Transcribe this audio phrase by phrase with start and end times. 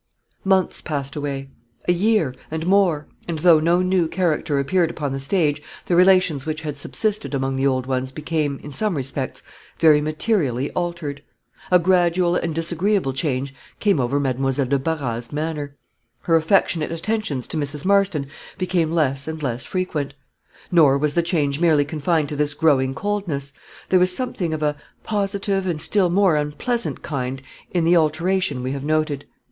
[0.43, 1.51] Months passed away
[1.87, 6.43] a year, and more and though no new character appeared upon the stage, the relations
[6.43, 9.43] which had subsisted among the old ones became, in some respects,
[9.77, 11.21] very materially altered.
[11.69, 15.77] A gradual and disagreeable change came over Mademoiselle de Barras's manner;
[16.21, 17.85] her affectionate attentions to Mrs.
[17.85, 18.25] Marston
[18.57, 20.15] became less and less frequent;
[20.71, 23.53] nor was the change merely confined to this growing coldness;
[23.89, 28.71] there was something of a positive and still more unpleasant kind in the alteration we
[28.71, 29.25] have noted.